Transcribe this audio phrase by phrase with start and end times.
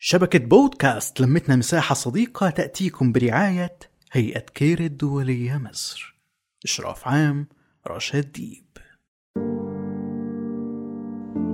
[0.00, 3.78] شبكة بودكاست لمتنا مساحة صديقة تأتيكم برعاية
[4.12, 6.20] هيئة كير الدولية مصر.
[6.64, 7.48] إشراف عام
[7.86, 8.64] رشاد ديب.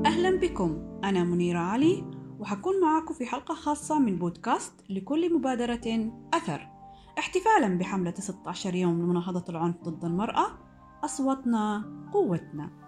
[0.07, 1.01] أهلا بكم.
[1.05, 2.05] أنا منيرة علي
[2.39, 6.69] وهكون معاكم في حلقة خاصة من بودكاست لكل مبادرة أثر.
[7.19, 10.47] احتفالا بحملة 16 يوم لمناهضة العنف ضد المرأة
[11.05, 12.84] أصواتنا قوتنا.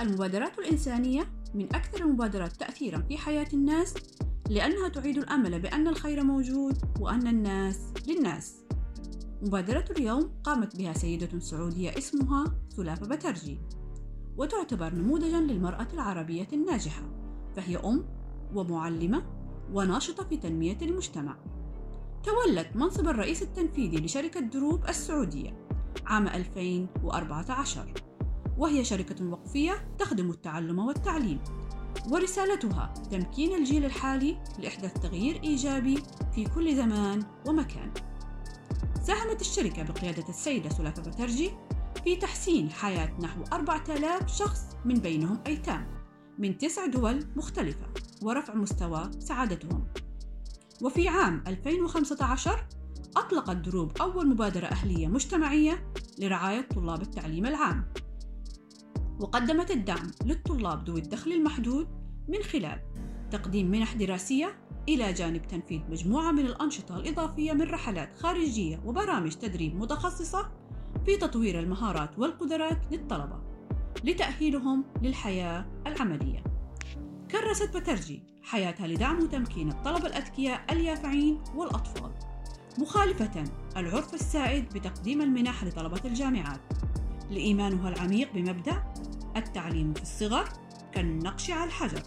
[0.00, 3.94] المبادرات الإنسانية من أكثر المبادرات تأثيرا في حياة الناس
[4.50, 8.54] لأنها تعيد الأمل بأن الخير موجود وأن الناس للناس.
[9.42, 12.44] مبادرة اليوم قامت بها سيدة سعودية اسمها
[12.76, 13.58] سلافة بترجي
[14.36, 17.02] وتعتبر نموذجا للمرأة العربية الناجحة
[17.56, 18.04] فهي أم
[18.54, 19.22] ومعلمة
[19.72, 21.36] وناشطة في تنمية المجتمع.
[22.22, 25.66] تولت منصب الرئيس التنفيذي لشركة دروب السعودية
[26.06, 28.07] عام 2014
[28.58, 31.40] وهي شركة وقفية تخدم التعلم والتعليم.
[32.10, 35.98] ورسالتها تمكين الجيل الحالي لإحداث تغيير إيجابي
[36.34, 37.92] في كل زمان ومكان.
[39.02, 41.50] ساهمت الشركة بقيادة السيدة سلافة بترجي
[42.04, 45.86] في تحسين حياة نحو 4000 شخص من بينهم أيتام
[46.38, 47.86] من تسع دول مختلفة
[48.22, 49.86] ورفع مستوى سعادتهم.
[50.82, 52.66] وفي عام 2015
[53.16, 57.84] أطلقت دروب أول مبادرة أهلية مجتمعية لرعاية طلاب التعليم العام.
[59.20, 61.88] وقدمت الدعم للطلاب ذوي الدخل المحدود
[62.28, 62.80] من خلال
[63.30, 69.76] تقديم منح دراسية إلى جانب تنفيذ مجموعة من الأنشطة الإضافية من رحلات خارجية وبرامج تدريب
[69.76, 70.50] متخصصة
[71.06, 73.40] في تطوير المهارات والقدرات للطلبة
[74.04, 76.44] لتأهيلهم للحياة العملية.
[77.30, 82.10] كرست بترجي حياتها لدعم وتمكين الطلبة الأذكياء اليافعين والأطفال،
[82.78, 83.44] مخالفة
[83.76, 86.60] العرف السائد بتقديم المنح لطلبة الجامعات،
[87.30, 88.84] لإيمانها العميق بمبدأ
[89.36, 90.48] التعليم في الصغر
[90.92, 92.02] كالنقش على الحجر.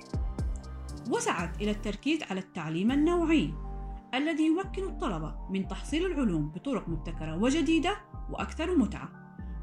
[1.09, 3.53] وسعت إلى التركيز على التعليم النوعي
[4.13, 7.97] الذي يمكن الطلبة من تحصيل العلوم بطرق مبتكرة وجديدة
[8.29, 9.09] وأكثر متعة.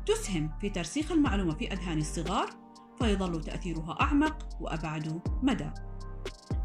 [0.07, 2.51] تسهم في ترسيخ المعلومة في أذهان الصغار
[2.99, 5.71] فيظل تأثيرها أعمق وأبعد مدى.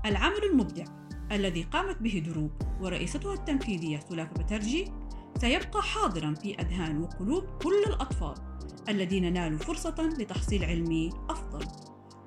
[0.05, 0.85] العمل المبدع
[1.31, 2.51] الذي قامت به دروب
[2.81, 4.91] ورئيستها التنفيذية سلافة بترجي
[5.37, 8.52] سيبقى حاضرا في أذهان وقلوب كل الأطفال.
[8.89, 11.65] الذين نالوا فرصة لتحصيل علمي أفضل.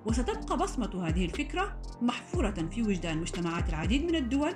[0.07, 4.55] وستبقى بصمة هذه الفكرة محفورة في وجدان مجتمعات العديد من الدول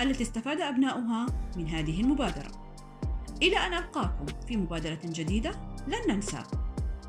[0.00, 2.50] التي استفاد أبناؤها من هذه المبادرة.
[3.42, 5.50] إلى أن ألقاكم في مبادرة جديدة
[5.88, 6.42] لن ننسى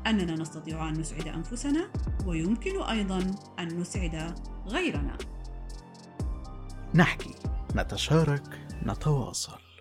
[0.06, 1.90] أننا نستطيع أن نسعد أنفسنا
[2.26, 4.34] ويمكن أيضا أن نسعد
[4.66, 5.18] غيرنا.
[6.94, 7.34] نحكي
[7.76, 9.71] نتشارك نتواصل.